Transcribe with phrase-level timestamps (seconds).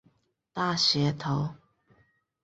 [0.51, 1.53] 大学头。